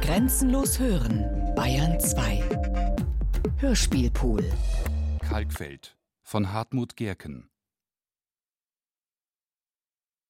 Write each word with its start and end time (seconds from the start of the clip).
Grenzenlos 0.00 0.78
hören, 0.78 1.54
Bayern 1.54 2.00
2. 2.00 2.42
Hörspielpool. 3.58 4.44
Kalkfeld 5.20 5.96
von 6.22 6.52
Hartmut 6.52 6.96
Gerken. 6.96 7.50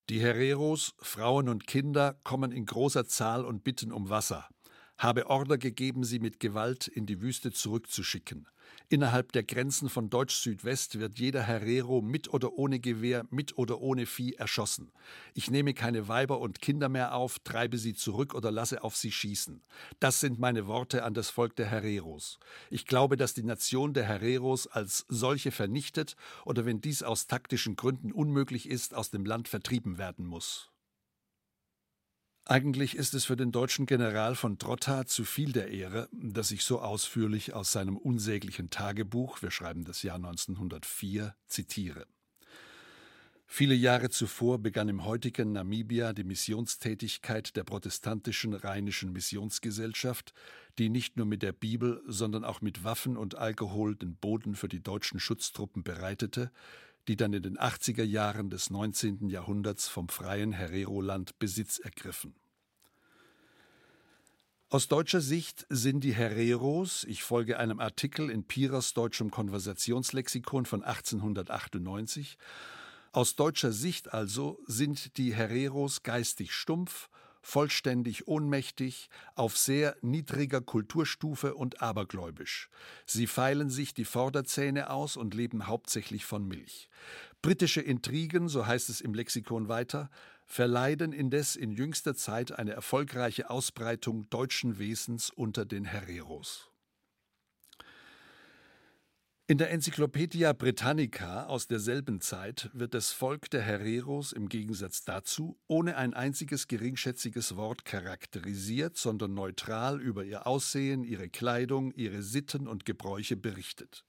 Die 0.09 0.21
Hereros, 0.21 0.95
Frauen 0.99 1.49
und 1.49 1.67
Kinder 1.67 2.21
kommen 2.23 2.53
in 2.53 2.67
großer 2.67 3.07
Zahl 3.07 3.45
und 3.45 3.65
bitten 3.65 3.93
um 3.93 4.09
Wasser 4.09 4.49
habe 4.99 5.27
Order 5.27 5.59
gegeben, 5.59 6.05
sie 6.05 6.19
mit 6.19 6.41
Gewalt 6.41 6.89
in 6.89 7.07
die 7.07 7.21
Wüste 7.21 7.53
zurückzuschicken. 7.53 8.49
Innerhalb 8.89 9.33
der 9.33 9.43
Grenzen 9.43 9.89
von 9.89 10.11
Deutsch-Südwest 10.11 11.01
wird 11.01 11.19
jeder 11.19 11.43
Herero 11.43 12.01
mit 12.01 12.33
oder 12.33 12.53
ohne 12.53 12.79
Gewehr, 12.79 13.27
mit 13.31 13.59
oder 13.59 13.81
ohne 13.81 14.07
Vieh 14.07 14.35
erschossen. 14.35 14.93
Ich 15.35 15.51
nehme 15.51 15.75
keine 15.75 16.07
Weiber 16.07 16.41
und 16.41 16.61
Kinder 16.61 16.89
mehr 16.89 17.15
auf, 17.15 17.41
treibe 17.41 17.79
sie 17.79 17.95
zurück 17.95 18.33
oder 18.35 18.53
lasse 18.53 18.85
auf 18.85 18.95
sie 18.95 19.11
schießen. 19.11 19.61
Das 19.99 20.21
sind 20.21 20.39
meine 20.39 20.69
Worte 20.69 21.03
an 21.03 21.15
das 21.15 21.31
Volk 21.31 21.57
der 21.57 21.67
Hereros. 21.67 22.39
Ich 22.71 22.87
glaube, 22.87 23.17
dass 23.17 23.35
die 23.35 23.43
Nation 23.43 23.93
der 23.93 24.05
Hereros 24.05 24.69
als 24.69 25.05
solche 25.09 25.51
vernichtet 25.51 26.15
oder 26.45 26.65
wenn 26.65 26.81
dies 26.81 27.03
aus 27.03 27.27
taktischen 27.27 27.75
Gründen 27.75 28.13
unmöglich 28.13 28.69
ist, 28.69 28.95
aus 28.95 29.11
dem 29.11 29.25
Land 29.25 29.49
vertrieben 29.49 29.99
werden 29.99 30.27
muss. 30.27 30.71
Eigentlich 32.49 32.95
ist 32.95 33.13
es 33.15 33.25
für 33.25 33.35
den 33.35 33.51
deutschen 33.51 33.87
General 33.87 34.37
von 34.37 34.57
Trotta 34.57 35.05
zu 35.05 35.25
viel 35.25 35.51
der 35.51 35.67
Ehre, 35.73 36.09
dass 36.13 36.53
ich 36.53 36.63
so 36.63 36.81
ausführlich 36.81 37.55
aus 37.55 37.73
seinem 37.73 37.97
unsäglichen 37.97 38.71
Tagebuch, 38.71 39.43
wir 39.43 39.51
schreiben 39.51 39.83
das 39.83 40.05
Jahr 40.05 40.15
1904, 40.15 41.35
zitiere. 41.49 42.07
Viele 43.49 43.75
Jahre 43.75 44.11
zuvor 44.11 44.61
begann 44.61 44.89
im 44.89 45.05
heutigen 45.05 45.51
Namibia 45.51 46.13
die 46.13 46.23
Missionstätigkeit 46.23 47.57
der 47.57 47.65
protestantischen 47.65 48.55
Rheinischen 48.55 49.13
Missionsgesellschaft, 49.13 50.33
die 50.79 50.89
nicht 50.89 51.17
nur 51.17 51.27
mit 51.27 51.43
der 51.43 51.53
Bibel, 51.53 52.01
sondern 52.07 52.45
auch 52.45 52.61
mit 52.61 52.85
Waffen 52.85 53.17
und 53.17 53.35
Alkohol 53.35 53.97
den 53.97 54.15
Boden 54.15 54.55
für 54.55 54.69
die 54.69 54.85
deutschen 54.85 55.19
Schutztruppen 55.19 55.83
bereitete, 55.83 56.53
die 57.09 57.17
dann 57.17 57.33
in 57.33 57.43
den 57.43 57.57
80er 57.57 58.03
Jahren 58.03 58.51
des 58.51 58.71
19. 58.71 59.29
Jahrhunderts 59.29 59.89
vom 59.89 60.09
freien 60.09 60.53
Herero-Land 60.53 61.39
Besitz 61.39 61.79
ergriffen. 61.79 62.35
Aus 64.77 64.89
deutscher 64.89 65.23
Sicht 65.23 65.65
sind 65.71 66.05
die 66.05 66.13
Hereros, 66.13 67.05
ich 67.05 67.23
folge 67.23 67.59
einem 67.59 67.81
Artikel 67.81 68.29
in 68.29 68.45
Piras 68.45 68.93
deutschem 68.93 69.31
Konversationslexikon 69.31 70.67
von 70.67 70.83
1898, 70.83 72.37
aus 73.11 73.37
deutscher 73.37 73.73
Sicht 73.73 74.13
also 74.13 74.63
sind 74.67 75.17
die 75.17 75.33
Hereros 75.33 76.03
geistig 76.03 76.53
stumpf, 76.53 77.09
vollständig 77.41 78.29
ohnmächtig, 78.29 79.09
auf 79.35 79.57
sehr 79.57 79.97
niedriger 80.03 80.61
Kulturstufe 80.61 81.55
und 81.55 81.81
abergläubisch. 81.81 82.69
Sie 83.07 83.27
feilen 83.27 83.71
sich 83.71 83.95
die 83.95 84.05
Vorderzähne 84.05 84.91
aus 84.91 85.17
und 85.17 85.33
leben 85.33 85.69
hauptsächlich 85.69 86.27
von 86.27 86.47
Milch. 86.47 86.91
Britische 87.41 87.81
Intrigen, 87.81 88.51
so 88.51 88.67
heißt 88.67 88.91
es 88.91 89.01
im 89.01 89.15
Lexikon 89.15 89.69
weiter, 89.69 90.11
verleiden 90.47 91.13
indes 91.13 91.57
in 91.57 91.73
jüngster 91.73 92.15
Zeit 92.15 92.53
eine 92.53 92.73
erfolgreiche 92.73 93.51
Ausbreitung 93.51 94.31
deutschen 94.31 94.79
Wesens 94.79 95.31
unter 95.31 95.67
den 95.67 95.85
Hereros. 95.85 96.71
In 99.49 99.59
der 99.59 99.71
Enzyklopädia 99.71 100.53
Britannica 100.55 101.45
aus 101.45 101.69
derselben 101.69 102.21
Zeit 102.21 102.69
wird 102.73 102.95
das 102.95 103.13
Volk 103.13 103.49
der 103.51 103.63
Hereros 103.63 104.33
im 104.33 104.49
Gegensatz 104.49 105.05
dazu 105.05 105.57
ohne 105.69 105.97
ein 105.97 106.15
einziges 106.15 106.67
geringschätziges 106.67 107.55
Wort 107.55 107.85
charakterisiert, 107.85 108.97
sondern 108.97 109.35
neutral 109.35 110.01
über 110.01 110.25
ihr 110.25 110.49
Aussehen, 110.49 111.05
ihre 111.05 111.29
Kleidung, 111.29 111.93
ihre 111.93 112.23
Sitten 112.23 112.67
und 112.67 112.85
Gebräuche 112.85 113.37
berichtet. 113.37 114.05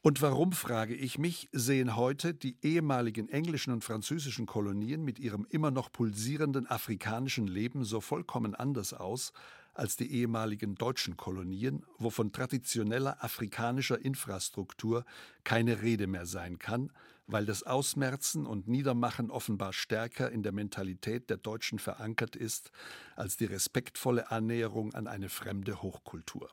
Und 0.00 0.22
warum, 0.22 0.52
frage 0.52 0.94
ich 0.94 1.18
mich, 1.18 1.48
sehen 1.52 1.96
heute 1.96 2.32
die 2.32 2.56
ehemaligen 2.62 3.28
englischen 3.28 3.72
und 3.72 3.82
französischen 3.82 4.46
Kolonien 4.46 5.04
mit 5.04 5.18
ihrem 5.18 5.44
immer 5.50 5.72
noch 5.72 5.90
pulsierenden 5.90 6.68
afrikanischen 6.68 7.48
Leben 7.48 7.84
so 7.84 8.00
vollkommen 8.00 8.54
anders 8.54 8.94
aus 8.94 9.32
als 9.74 9.96
die 9.96 10.12
ehemaligen 10.12 10.76
deutschen 10.76 11.16
Kolonien, 11.16 11.84
wo 11.98 12.10
von 12.10 12.32
traditioneller 12.32 13.22
afrikanischer 13.22 13.98
Infrastruktur 14.04 15.04
keine 15.44 15.82
Rede 15.82 16.06
mehr 16.06 16.26
sein 16.26 16.58
kann, 16.58 16.92
weil 17.26 17.44
das 17.44 17.64
Ausmerzen 17.64 18.46
und 18.46 18.68
Niedermachen 18.68 19.30
offenbar 19.30 19.72
stärker 19.72 20.30
in 20.30 20.42
der 20.42 20.52
Mentalität 20.52 21.28
der 21.28 21.36
Deutschen 21.36 21.78
verankert 21.78 22.36
ist 22.36 22.70
als 23.16 23.36
die 23.36 23.46
respektvolle 23.46 24.30
Annäherung 24.30 24.94
an 24.94 25.06
eine 25.06 25.28
fremde 25.28 25.82
Hochkultur. 25.82 26.48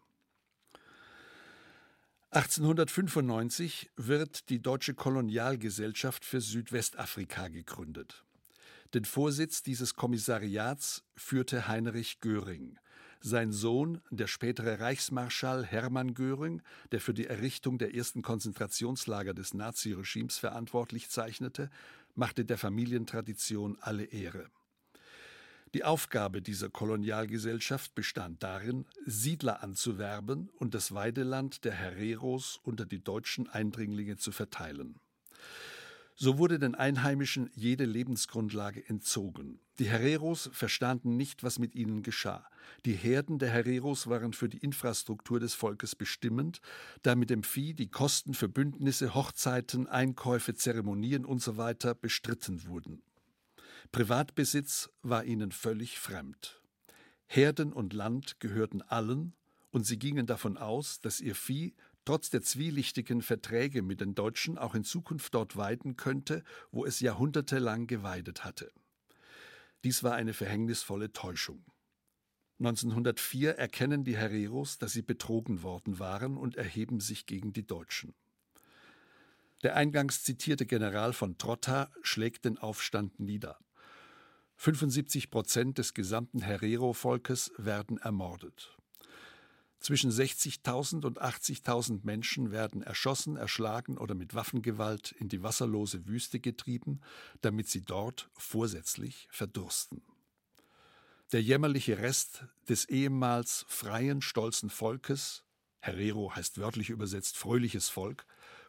1895 2.35 3.91
wird 3.95 4.49
die 4.49 4.61
Deutsche 4.61 4.93
Kolonialgesellschaft 4.93 6.25
für 6.25 6.41
Südwestafrika 6.41 7.47
gegründet. 7.47 8.25
Den 8.93 9.05
Vorsitz 9.05 9.63
dieses 9.63 9.93
Kommissariats 9.93 11.05
führte 11.15 11.69
Heinrich 11.69 12.19
Göring. 12.19 12.77
Sein 13.21 13.53
Sohn, 13.53 14.01
der 14.09 14.27
spätere 14.27 14.81
Reichsmarschall 14.81 15.63
Hermann 15.63 16.13
Göring, 16.13 16.61
der 16.91 16.99
für 16.99 17.13
die 17.13 17.25
Errichtung 17.25 17.77
der 17.77 17.95
ersten 17.95 18.21
Konzentrationslager 18.21 19.33
des 19.33 19.53
Naziregimes 19.53 20.37
verantwortlich 20.37 21.09
zeichnete, 21.09 21.69
machte 22.15 22.43
der 22.43 22.57
Familientradition 22.57 23.77
alle 23.79 24.03
Ehre. 24.03 24.49
Die 25.75 25.83
Aufgabe 25.83 26.41
dieser 26.41 26.69
Kolonialgesellschaft 26.69 27.95
bestand 27.95 28.41
darin, 28.43 28.85
Siedler 29.05 29.61
anzuwerben 29.61 30.47
und 30.55 30.73
das 30.73 30.93
Weideland 30.93 31.65
der 31.65 31.73
Hereros 31.73 32.61
unter 32.63 32.85
die 32.85 33.03
deutschen 33.03 33.49
Eindringlinge 33.49 34.15
zu 34.15 34.31
verteilen. 34.31 35.01
So 36.15 36.37
wurde 36.37 36.59
den 36.59 36.75
Einheimischen 36.75 37.49
jede 37.55 37.83
Lebensgrundlage 37.83 38.87
entzogen. 38.87 39.59
Die 39.77 39.89
Hereros 39.89 40.49
verstanden 40.53 41.17
nicht, 41.17 41.43
was 41.43 41.59
mit 41.59 41.75
ihnen 41.75 42.03
geschah. 42.03 42.47
Die 42.85 42.93
Herden 42.93 43.37
der 43.37 43.49
Hereros 43.49 44.07
waren 44.07 44.31
für 44.31 44.47
die 44.47 44.59
Infrastruktur 44.59 45.41
des 45.41 45.55
Volkes 45.55 45.93
bestimmend, 45.93 46.61
da 47.01 47.15
mit 47.15 47.29
dem 47.29 47.43
Vieh 47.43 47.73
die 47.73 47.91
Kosten 47.91 48.33
für 48.33 48.47
Bündnisse, 48.47 49.13
Hochzeiten, 49.13 49.87
Einkäufe, 49.87 50.55
Zeremonien 50.55 51.25
usw. 51.25 51.75
So 51.81 51.95
bestritten 51.95 52.65
wurden. 52.65 53.01
Privatbesitz 53.95 54.89
war 55.03 55.23
ihnen 55.23 55.53
völlig 55.53 55.99
fremd. 55.99 56.61
Herden 57.27 57.71
und 57.71 57.93
Land 57.93 58.41
gehörten 58.41 58.81
allen, 58.81 59.37
und 59.71 59.85
sie 59.85 59.97
gingen 59.97 60.25
davon 60.25 60.57
aus, 60.57 60.99
dass 60.99 61.21
ihr 61.21 61.33
Vieh 61.33 61.73
trotz 62.03 62.29
der 62.29 62.41
zwielichtigen 62.41 63.21
Verträge 63.21 63.81
mit 63.81 64.01
den 64.01 64.13
Deutschen 64.13 64.57
auch 64.57 64.75
in 64.75 64.83
Zukunft 64.83 65.33
dort 65.33 65.55
weiden 65.55 65.95
könnte, 65.95 66.43
wo 66.71 66.83
es 66.83 66.99
jahrhundertelang 66.99 67.87
geweidet 67.87 68.43
hatte. 68.43 68.69
Dies 69.85 70.03
war 70.03 70.15
eine 70.15 70.33
verhängnisvolle 70.33 71.13
Täuschung. 71.13 71.63
1904 72.59 73.57
erkennen 73.57 74.03
die 74.03 74.17
Hereros, 74.17 74.77
dass 74.77 74.91
sie 74.91 75.03
betrogen 75.03 75.63
worden 75.63 75.99
waren 75.99 76.35
und 76.35 76.57
erheben 76.57 76.99
sich 76.99 77.27
gegen 77.27 77.53
die 77.53 77.65
Deutschen. 77.65 78.13
Der 79.63 79.77
eingangs 79.77 80.25
zitierte 80.25 80.65
General 80.65 81.13
von 81.13 81.37
Trotta 81.37 81.89
schlägt 82.01 82.43
den 82.43 82.57
Aufstand 82.57 83.21
nieder. 83.21 83.57
75 84.57 85.29
Prozent 85.29 85.77
des 85.77 85.93
gesamten 85.93 86.41
Herero-Volkes 86.41 87.51
werden 87.57 87.97
ermordet. 87.97 88.75
Zwischen 89.79 90.09
60.000 90.09 91.05
und 91.05 91.21
80.000 91.21 91.99
Menschen 92.03 92.51
werden 92.51 92.81
erschossen, 92.81 93.35
erschlagen 93.35 93.97
oder 93.97 94.15
mit 94.15 94.33
Waffengewalt 94.33 95.11
in 95.11 95.29
die 95.29 95.43
wasserlose 95.43 96.07
Wüste 96.07 96.39
getrieben, 96.39 97.01
damit 97.41 97.69
sie 97.69 97.81
dort 97.81 98.29
vorsätzlich 98.33 99.27
verdursten. 99.29 100.01
Der 101.31 101.41
jämmerliche 101.41 101.99
Rest 101.99 102.45
des 102.67 102.85
ehemals 102.85 103.65
freien, 103.67 104.21
stolzen 104.21 104.69
Volkes, 104.69 105.43
Herero 105.81 106.35
heißt 106.35 106.57
wörtlich 106.57 106.89
übersetzt 106.89 107.37
fröhliches 107.37 107.89
Volk, 107.89 108.25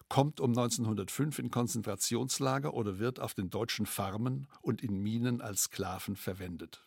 kommt 0.08 0.41
um 0.41 0.50
1905 0.50 1.38
in 1.38 1.50
Konzentrationslager 1.50 2.75
oder 2.75 2.99
wird 2.99 3.20
auf 3.20 3.35
den 3.35 3.50
deutschen 3.50 3.87
Farmen 3.87 4.47
und 4.62 4.82
in 4.82 5.03
Minen 5.03 5.41
als 5.41 5.64
Sklaven 5.64 6.17
verwendet. 6.17 6.87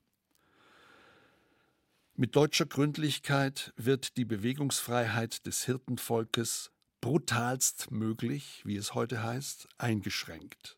Mit 2.15 2.35
deutscher 2.35 2.65
Gründlichkeit 2.65 3.73
wird 3.77 4.17
die 4.17 4.25
Bewegungsfreiheit 4.25 5.45
des 5.45 5.63
Hirtenvolkes 5.65 6.71
brutalst 7.01 7.91
möglich, 7.91 8.61
wie 8.65 8.75
es 8.75 8.93
heute 8.93 9.23
heißt, 9.23 9.69
eingeschränkt. 9.77 10.77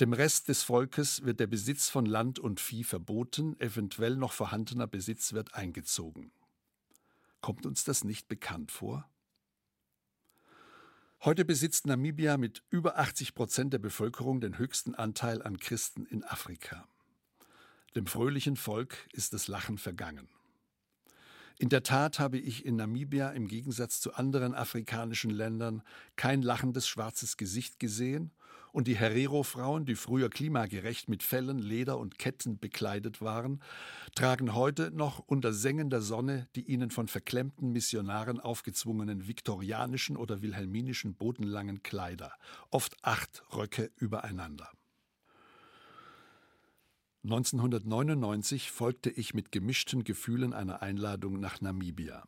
Dem 0.00 0.12
Rest 0.12 0.48
des 0.48 0.62
Volkes 0.62 1.22
wird 1.24 1.38
der 1.38 1.46
Besitz 1.46 1.88
von 1.88 2.06
Land 2.06 2.38
und 2.38 2.60
Vieh 2.60 2.82
verboten, 2.82 3.58
eventuell 3.60 4.16
noch 4.16 4.32
vorhandener 4.32 4.86
Besitz 4.86 5.34
wird 5.34 5.54
eingezogen. 5.54 6.32
Kommt 7.40 7.66
uns 7.66 7.84
das 7.84 8.02
nicht 8.02 8.26
bekannt 8.26 8.72
vor? 8.72 9.08
Heute 11.24 11.46
besitzt 11.46 11.86
Namibia 11.86 12.36
mit 12.36 12.62
über 12.68 12.98
80 12.98 13.34
Prozent 13.34 13.72
der 13.72 13.78
Bevölkerung 13.78 14.42
den 14.42 14.58
höchsten 14.58 14.94
Anteil 14.94 15.40
an 15.40 15.58
Christen 15.58 16.04
in 16.04 16.22
Afrika. 16.22 16.86
Dem 17.96 18.06
fröhlichen 18.06 18.56
Volk 18.56 19.08
ist 19.14 19.32
das 19.32 19.48
Lachen 19.48 19.78
vergangen. 19.78 20.28
In 21.58 21.70
der 21.70 21.82
Tat 21.82 22.18
habe 22.18 22.36
ich 22.36 22.66
in 22.66 22.76
Namibia 22.76 23.30
im 23.30 23.48
Gegensatz 23.48 24.02
zu 24.02 24.12
anderen 24.12 24.54
afrikanischen 24.54 25.30
Ländern 25.30 25.82
kein 26.16 26.42
lachendes 26.42 26.86
schwarzes 26.86 27.38
Gesicht 27.38 27.78
gesehen 27.78 28.30
und 28.74 28.88
die 28.88 28.96
Herero-Frauen, 28.96 29.86
die 29.86 29.94
früher 29.94 30.28
klimagerecht 30.28 31.08
mit 31.08 31.22
Fellen, 31.22 31.60
Leder 31.60 31.96
und 31.96 32.18
Ketten 32.18 32.58
bekleidet 32.58 33.20
waren, 33.20 33.62
tragen 34.16 34.52
heute 34.52 34.90
noch 34.90 35.20
unter 35.20 35.52
sengender 35.52 36.02
Sonne 36.02 36.48
die 36.56 36.62
ihnen 36.62 36.90
von 36.90 37.06
verklemmten 37.06 37.70
Missionaren 37.70 38.40
aufgezwungenen 38.40 39.28
viktorianischen 39.28 40.16
oder 40.16 40.42
wilhelminischen 40.42 41.14
bodenlangen 41.14 41.84
Kleider, 41.84 42.32
oft 42.70 42.96
acht 43.02 43.44
Röcke 43.54 43.92
übereinander. 43.94 44.68
1999 47.22 48.72
folgte 48.72 49.10
ich 49.10 49.34
mit 49.34 49.52
gemischten 49.52 50.02
Gefühlen 50.02 50.52
einer 50.52 50.82
Einladung 50.82 51.38
nach 51.38 51.60
Namibia. 51.60 52.24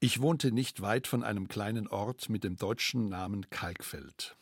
Ich 0.00 0.20
wohnte 0.20 0.50
nicht 0.50 0.80
weit 0.80 1.06
von 1.06 1.22
einem 1.22 1.46
kleinen 1.46 1.86
Ort 1.86 2.30
mit 2.30 2.42
dem 2.42 2.56
deutschen 2.56 3.08
Namen 3.08 3.48
Kalkfeld. 3.48 4.36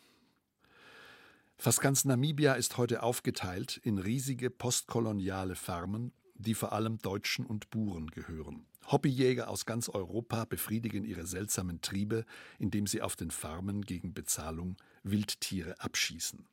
Fast 1.56 1.80
ganz 1.80 2.04
Namibia 2.04 2.54
ist 2.54 2.76
heute 2.76 3.02
aufgeteilt 3.02 3.78
in 3.78 3.98
riesige 3.98 4.50
postkoloniale 4.50 5.54
Farmen, 5.54 6.12
die 6.34 6.54
vor 6.54 6.72
allem 6.72 6.98
Deutschen 6.98 7.46
und 7.46 7.70
Buren 7.70 8.10
gehören. 8.10 8.66
Hobbyjäger 8.90 9.48
aus 9.48 9.64
ganz 9.64 9.88
Europa 9.88 10.44
befriedigen 10.44 11.04
ihre 11.04 11.26
seltsamen 11.26 11.80
Triebe, 11.80 12.26
indem 12.58 12.86
sie 12.86 13.00
auf 13.00 13.16
den 13.16 13.30
Farmen 13.30 13.82
gegen 13.82 14.12
Bezahlung 14.12 14.76
Wildtiere 15.02 15.80
abschießen. 15.80 16.46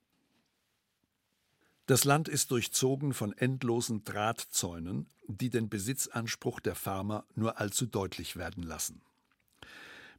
Das 1.88 2.06
Land 2.06 2.30
ist 2.30 2.52
durchzogen 2.52 3.14
von 3.14 3.34
endlosen 3.34 4.06
Drahtzäunen, 4.06 5.10
die 5.28 5.50
den 5.50 5.68
Besitzanspruch 5.68 6.62
der 6.62 6.76
Farmer 6.76 7.26
nur 7.36 7.60
allzu 7.60 7.86
deutlich 7.86 8.38
werden 8.38 8.64
lassen. 8.64 9.02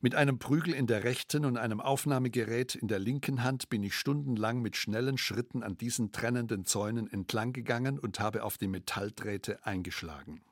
Mit 0.05 0.17
einem 0.17 0.41
Prügel 0.41 0.75
in 0.75 0.89
der 0.89 1.05
rechten 1.05 1.45
und 1.45 1.57
einem 1.57 1.81
Aufnahmegerät 1.81 2.75
in 2.75 2.89
der 2.89 2.99
linken 2.99 3.45
Hand 3.45 3.69
bin 3.69 3.85
ich 3.85 3.95
stundenlang 3.95 4.61
mit 4.61 4.77
schnellen 4.77 5.17
Schritten 5.17 5.63
an 5.63 5.79
diesen 5.79 6.11
trennenden 6.11 6.65
Zäunen 6.65 7.07
entlang 7.07 7.53
gegangen 7.53 8.01
und 8.01 8.19
habe 8.19 8.43
auf 8.43 8.59
die 8.59 8.67
Metalldrähte 8.67 9.65
eingeschlagen. 9.65 10.43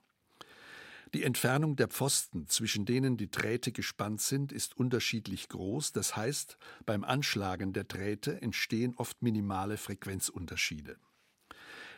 Die 1.15 1.25
Entfernung 1.25 1.75
der 1.75 1.89
Pfosten, 1.89 2.47
zwischen 2.47 2.85
denen 2.85 3.17
die 3.17 3.29
Drähte 3.29 3.73
gespannt 3.73 4.21
sind, 4.21 4.53
ist 4.53 4.77
unterschiedlich 4.77 5.49
groß, 5.49 5.91
das 5.91 6.15
heißt, 6.15 6.57
beim 6.87 7.03
Anschlagen 7.03 7.73
der 7.73 7.83
Drähte 7.83 8.41
entstehen 8.41 8.95
oft 8.99 9.21
minimale 9.21 9.79
Frequenzunterschiede. 9.79 10.97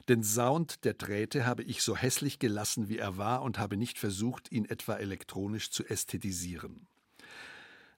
Den 0.08 0.25
Sound 0.25 0.87
der 0.87 0.94
Drähte 0.94 1.44
habe 1.44 1.64
ich 1.64 1.82
so 1.82 1.99
hässlich 1.99 2.38
gelassen, 2.38 2.88
wie 2.88 2.96
er 2.96 3.19
war, 3.19 3.43
und 3.43 3.58
habe 3.58 3.76
nicht 3.76 3.99
versucht, 3.99 4.50
ihn 4.50 4.64
etwa 4.64 4.94
elektronisch 4.94 5.70
zu 5.70 5.84
ästhetisieren. 5.84 6.88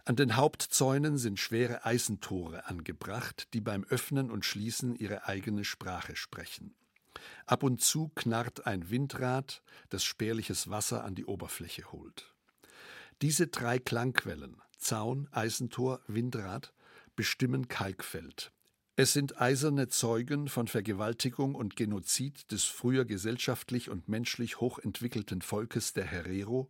An 0.06 0.16
den 0.16 0.36
Hauptzäunen 0.36 1.16
sind 1.16 1.40
schwere 1.40 1.86
Eisentore 1.86 2.66
angebracht, 2.66 3.48
die 3.54 3.62
beim 3.62 3.84
Öffnen 3.84 4.30
und 4.30 4.44
Schließen 4.44 4.94
ihre 4.96 5.26
eigene 5.26 5.64
Sprache 5.64 6.14
sprechen. 6.14 6.74
Ab 7.46 7.62
und 7.62 7.80
zu 7.80 8.10
knarrt 8.14 8.66
ein 8.66 8.90
Windrad, 8.90 9.62
das 9.88 10.04
spärliches 10.04 10.68
Wasser 10.68 11.04
an 11.04 11.14
die 11.14 11.24
Oberfläche 11.24 11.90
holt. 11.90 12.34
Diese 13.22 13.46
drei 13.46 13.78
Klangquellen 13.78 14.60
Zaun, 14.76 15.28
Eisentor, 15.30 16.02
Windrad 16.06 16.74
bestimmen 17.16 17.68
Kalkfeld. 17.68 18.52
Es 18.96 19.14
sind 19.14 19.40
eiserne 19.40 19.88
Zeugen 19.88 20.48
von 20.48 20.68
Vergewaltigung 20.68 21.54
und 21.54 21.76
Genozid 21.76 22.52
des 22.52 22.64
früher 22.64 23.06
gesellschaftlich 23.06 23.88
und 23.88 24.08
menschlich 24.08 24.60
hochentwickelten 24.60 25.40
Volkes 25.40 25.94
der 25.94 26.04
Herero 26.04 26.68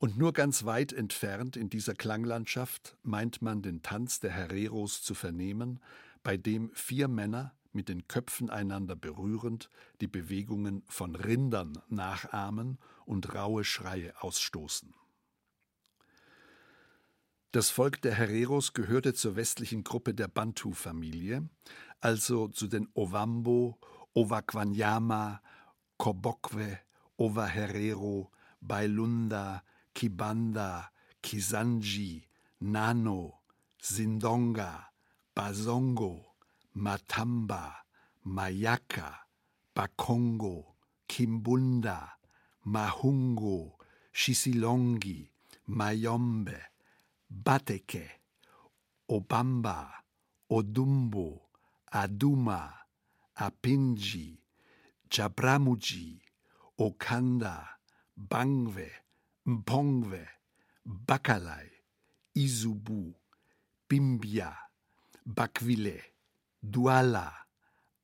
und 0.00 0.16
nur 0.16 0.32
ganz 0.32 0.64
weit 0.64 0.94
entfernt 0.94 1.58
in 1.58 1.68
dieser 1.68 1.94
Klanglandschaft 1.94 2.96
meint 3.02 3.42
man 3.42 3.60
den 3.60 3.82
Tanz 3.82 4.18
der 4.18 4.30
Hereros 4.30 5.02
zu 5.02 5.14
vernehmen, 5.14 5.78
bei 6.22 6.38
dem 6.38 6.70
vier 6.72 7.06
Männer, 7.06 7.54
mit 7.72 7.88
den 7.88 8.08
Köpfen 8.08 8.50
einander 8.50 8.96
berührend, 8.96 9.68
die 10.00 10.08
Bewegungen 10.08 10.82
von 10.88 11.14
Rindern 11.14 11.78
nachahmen 11.88 12.78
und 13.04 13.34
raue 13.34 13.62
Schreie 13.62 14.12
ausstoßen. 14.20 14.92
Das 17.52 17.68
Volk 17.68 18.00
der 18.00 18.14
Hereros 18.14 18.72
gehörte 18.72 19.12
zur 19.12 19.36
westlichen 19.36 19.84
Gruppe 19.84 20.14
der 20.14 20.28
Bantu-Familie, 20.28 21.48
also 22.00 22.48
zu 22.48 22.68
den 22.68 22.88
Ovambo, 22.94 23.78
Ovaquanyama, 24.14 25.42
Kobokwe, 25.98 26.78
Ovaherero, 27.18 28.32
Bailunda, 28.60 29.62
Kibanda, 29.94 30.88
Kizanji, 31.22 32.22
Nano, 32.60 33.32
Zindonga, 33.82 34.86
Bazongo, 35.36 36.20
Matamba, 36.76 37.74
Mayaka, 38.26 39.14
Bakongo, 39.74 40.64
Kimbunda, 41.08 42.10
Mahungo, 42.66 43.72
Shisilongi, 44.12 45.28
Mayombe, 45.68 46.56
Bateke, 47.30 48.08
Obamba, 49.08 49.88
Odumbo, 50.50 51.40
Aduma, 51.92 52.72
Apinji, 53.36 54.38
Jabramuji, 55.10 56.20
Okanda, 56.78 57.66
Bangwe, 58.16 58.90
Mpongwe, 59.46 60.28
Bakalai, 60.84 61.70
Izubu, 62.34 63.14
Bimbia, 63.88 64.56
Bakwile, 65.26 66.02
Douala, 66.62 67.32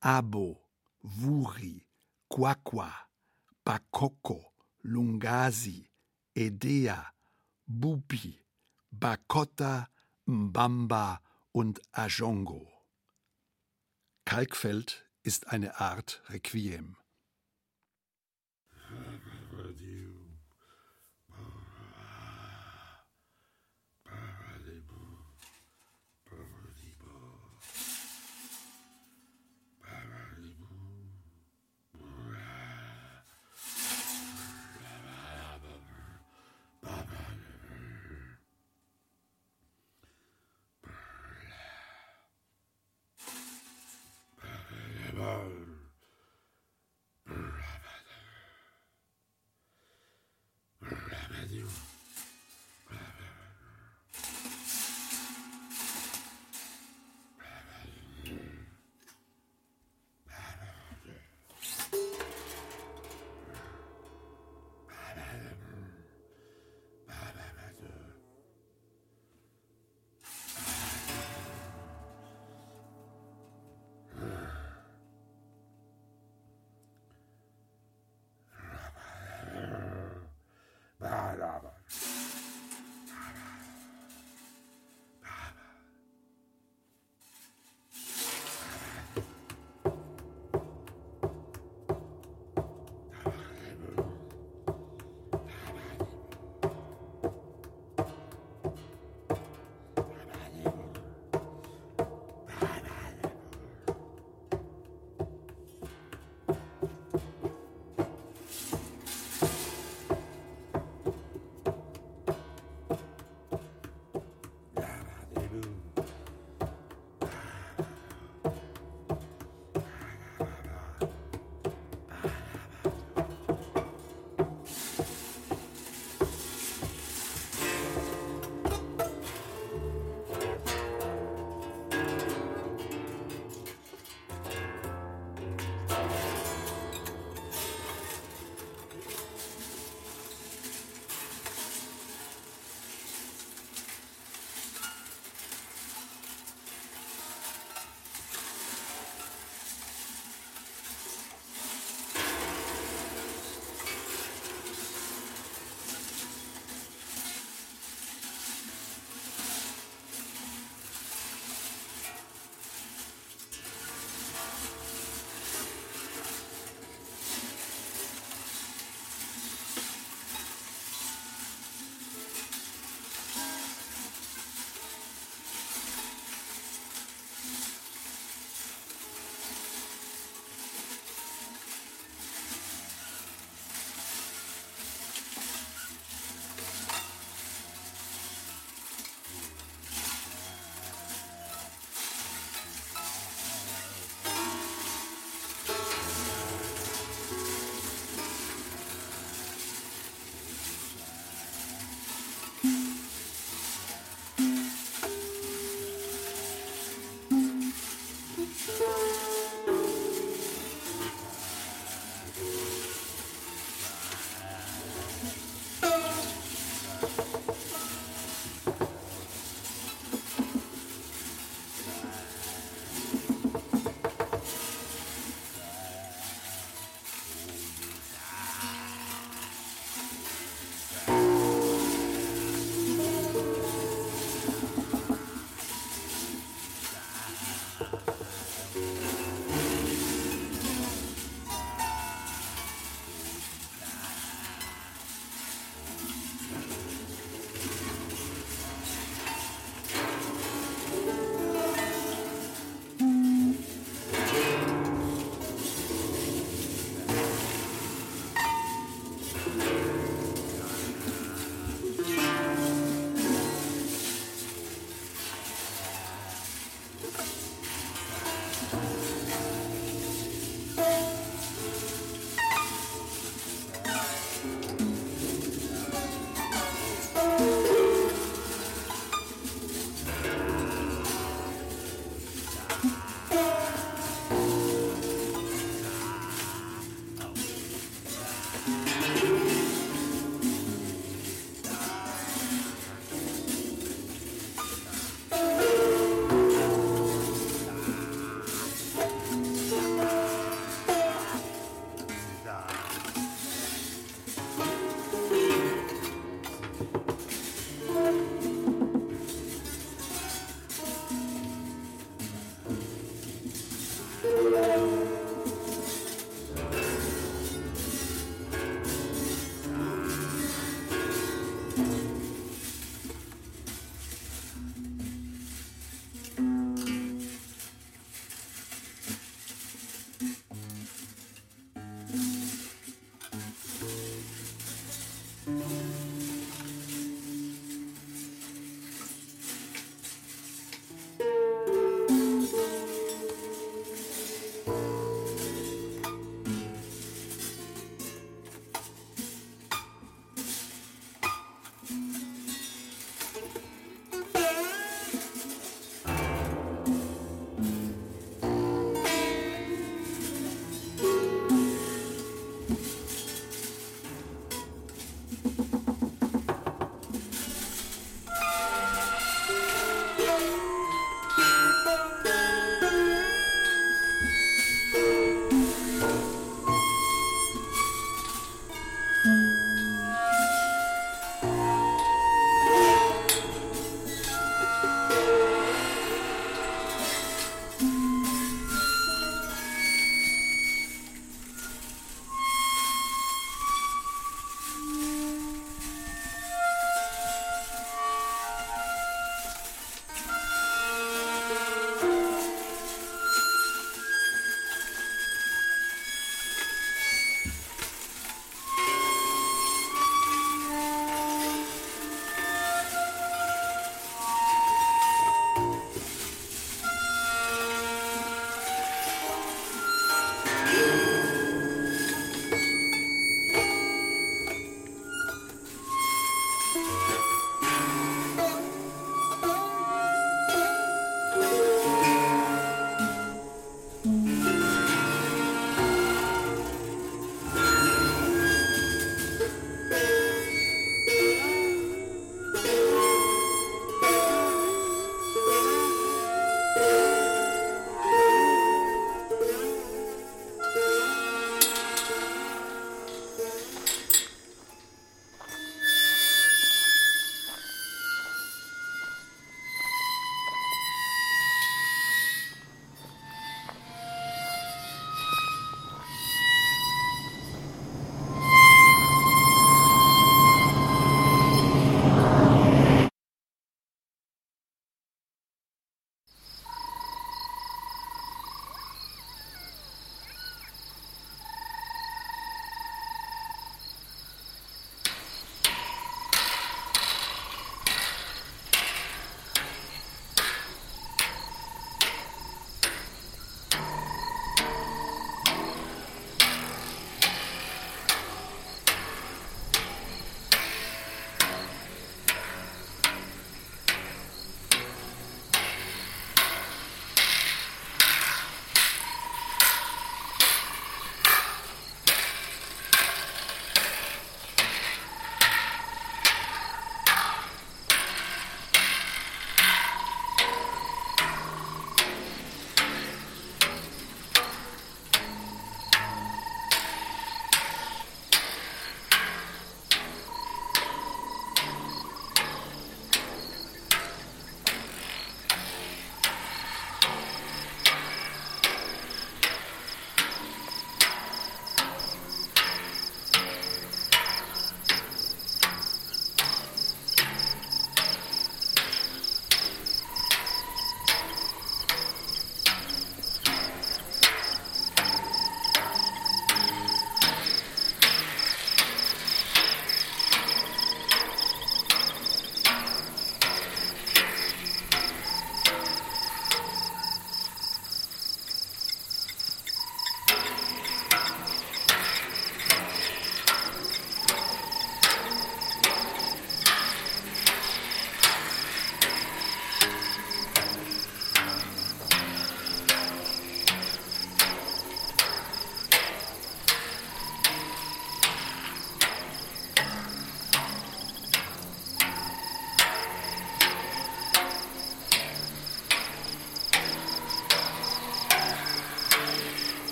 Abo, 0.00 0.60
Vuri, 1.02 1.86
Kwakwa, 2.28 2.92
Bakoko, 3.64 4.52
Lungazi, 4.84 5.88
Edea, 6.34 7.12
Bupi, 7.66 8.38
Bakota, 8.92 9.88
Mbamba 10.26 11.20
und 11.52 11.80
Ajongo. 11.92 12.68
Kalkfeld 14.24 15.04
ist 15.22 15.48
eine 15.48 15.80
Art 15.80 16.22
Requiem. 16.28 16.96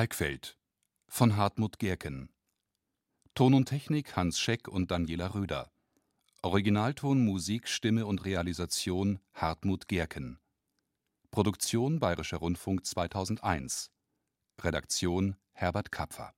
Kalkfeld 0.00 0.56
von 1.08 1.36
Hartmut 1.36 1.78
Gerken. 1.78 2.30
Ton 3.34 3.52
und 3.52 3.66
Technik 3.66 4.16
Hans 4.16 4.40
Scheck 4.40 4.66
und 4.66 4.90
Daniela 4.90 5.34
Röder. 5.34 5.70
Originalton, 6.40 7.22
Musik, 7.22 7.68
Stimme 7.68 8.06
und 8.06 8.24
Realisation 8.24 9.20
Hartmut 9.34 9.88
Gerken. 9.88 10.40
Produktion 11.30 12.00
Bayerischer 12.00 12.38
Rundfunk 12.38 12.86
2001. 12.86 13.90
Redaktion 14.62 15.36
Herbert 15.52 15.92
Kapfer 15.92 16.32